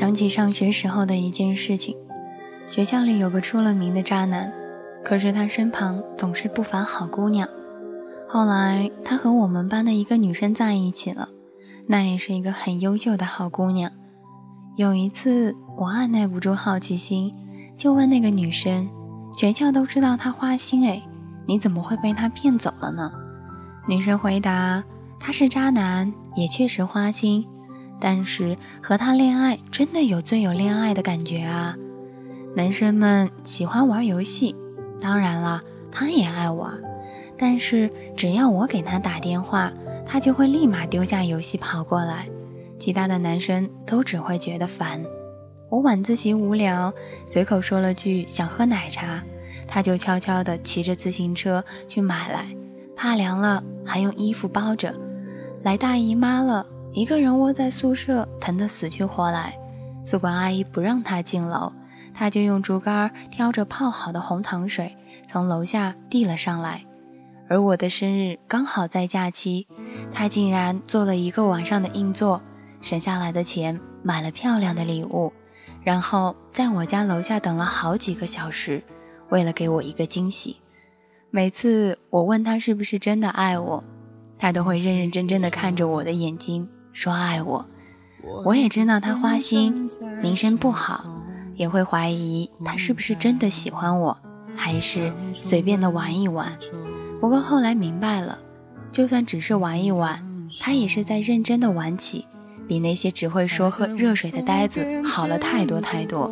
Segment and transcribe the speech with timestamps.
[0.00, 1.94] 想起上学时候的一件事情，
[2.66, 4.50] 学校里有个出了名的渣男，
[5.04, 7.46] 可是他身旁总是不乏好姑娘。
[8.26, 11.28] 后来他和我们班的一个女生在一起了，
[11.86, 13.92] 那也是一个很优秀的好姑娘。
[14.74, 17.34] 有一次我按耐不住好奇心，
[17.76, 18.88] 就问那个女生
[19.36, 21.02] ：“全校都知道他花心哎，
[21.46, 23.12] 你怎么会被他骗走了呢？”
[23.86, 24.82] 女生回答
[25.20, 27.46] ：“他是渣男，也确实花心。”
[28.00, 31.76] 但是和他恋爱真的有最有恋爱的感觉啊！
[32.56, 34.56] 男生们喜欢玩游戏，
[35.00, 35.60] 当然了，
[35.92, 36.72] 他也爱玩。
[37.38, 39.72] 但是只要我给他打电话，
[40.06, 42.26] 他就会立马丢下游戏跑过来。
[42.78, 45.02] 其他的男生都只会觉得烦。
[45.68, 46.92] 我晚自习无聊，
[47.26, 49.22] 随口说了句想喝奶茶，
[49.68, 52.48] 他就悄悄地骑着自行车去买来，
[52.96, 54.94] 怕凉了还用衣服包着。
[55.62, 56.66] 来大姨妈了。
[56.92, 59.56] 一个人窝在宿舍，疼得死去活来。
[60.04, 61.72] 宿管阿姨不让他进楼，
[62.12, 64.96] 他就用竹竿挑着泡好的红糖水
[65.30, 66.84] 从楼下递了上来。
[67.48, 69.66] 而我的生日刚好在假期，
[70.12, 72.42] 他竟然做了一个晚上的硬座，
[72.80, 75.32] 省下来的钱买了漂亮的礼物，
[75.82, 78.82] 然后在我家楼下等了好几个小时，
[79.28, 80.56] 为了给我一个惊喜。
[81.30, 83.84] 每次我问他是不是真的爱我，
[84.38, 86.68] 他都会认认真真的看着我的眼睛。
[86.92, 87.64] 说爱我，
[88.44, 89.88] 我也知道他花心，
[90.22, 91.04] 名声不好，
[91.54, 94.16] 也会怀疑他是不是真的喜欢我，
[94.56, 96.52] 还是随便的玩一玩。
[97.20, 98.38] 不过后来明白了，
[98.90, 100.20] 就算只是玩一玩，
[100.60, 102.26] 他也是在认真的玩起，
[102.66, 106.30] 比那些只会说喝热水的呆子好了太多太多。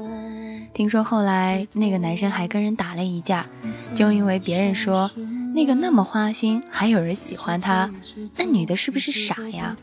[0.75, 3.47] 听说后来那个男生还跟人打了一架，
[3.95, 5.11] 就因为别人说。
[5.59, 7.91] 那个那么花心，还有人喜欢他，
[8.37, 9.77] 那女的是不是傻呀？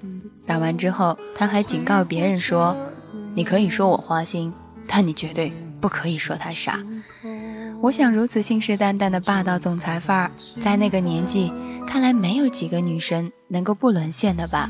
[0.47, 2.73] 打完之后，他还警告别人说
[3.35, 4.53] ：“你可以说我花心，
[4.87, 6.79] 但你绝对不可以说他傻。”
[7.83, 10.31] 我想，如此信誓旦旦的霸道总裁范儿，
[10.63, 11.51] 在那个年纪，
[11.85, 14.69] 看来没有几个女生能够不沦陷的吧。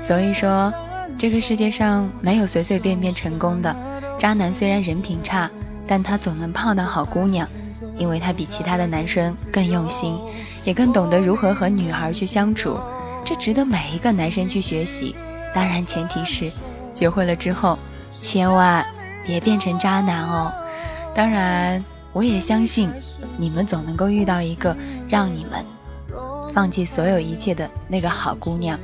[0.00, 0.72] 所以说，
[1.16, 3.72] 这个世界上没有随随便便成功的
[4.18, 5.48] 渣男，虽然人品差，
[5.88, 7.48] 但他总能泡到好姑娘。
[7.96, 10.16] 因为他比其他的男生更用心，
[10.64, 12.76] 也更懂得如何和女孩去相处，
[13.24, 15.14] 这值得每一个男生去学习。
[15.54, 16.50] 当然，前提是
[16.92, 17.78] 学会了之后，
[18.20, 18.84] 千万
[19.26, 20.52] 别变成渣男哦。
[21.14, 22.88] 当然，我也相信
[23.36, 24.76] 你们总能够遇到一个
[25.08, 25.64] 让你们
[26.52, 28.78] 放弃所有一切的那个好姑娘。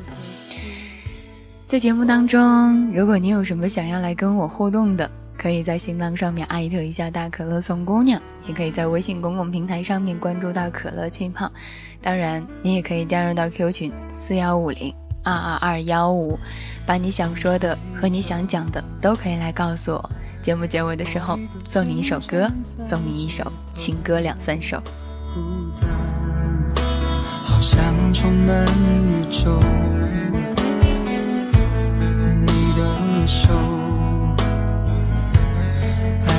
[1.69, 5.11] 在节目当中，如果你有什么想要来跟我互动的，
[5.44, 8.19] 可以在新浪上面艾特一下大可乐送姑娘，
[8.49, 11.53] 也可以在微信公共平台上面关注到可乐气泡。
[12.00, 16.38] 当然，你也可以加入到 Q 群四幺五零二二二幺五，
[16.87, 20.10] 把你想说的和你想讲的都可以来告诉我。
[20.41, 21.38] 节目结尾的时候
[21.69, 23.44] 送你一首歌，送你一首
[23.75, 24.82] 情歌两三首。
[27.44, 29.61] 好像充满宇宙，
[32.47, 33.84] 你的手。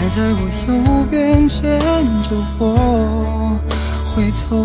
[0.07, 1.79] 在我右边牵
[2.21, 3.59] 着我，
[4.05, 4.63] 回头，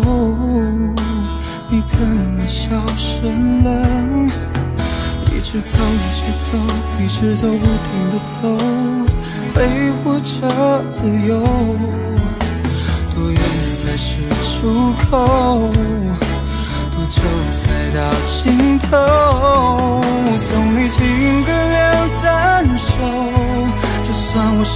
[1.67, 3.69] 你怎么消失了？
[5.33, 6.57] 一直走，一直走，
[6.99, 8.55] 一直走不停的走，
[9.55, 11.41] 挥霍着自由。
[13.15, 13.41] 多远
[13.77, 15.71] 才是出口？
[16.91, 17.21] 多久
[17.55, 19.20] 才到尽头？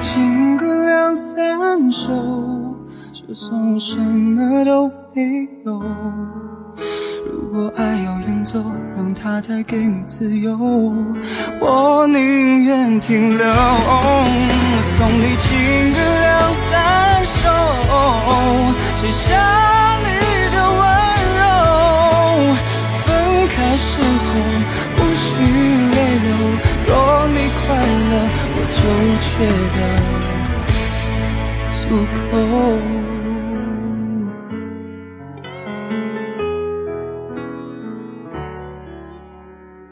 [0.00, 2.12] 情歌两三首，
[3.12, 5.82] 就算我什么都没有。
[7.26, 8.58] 如果爱要远走，
[8.96, 10.56] 让它带给你自由，
[11.60, 13.46] 我宁愿停留，
[14.80, 17.48] 送你情歌两三首，
[18.96, 19.89] 写下。
[31.90, 33.29] 乐，我就觉得足够。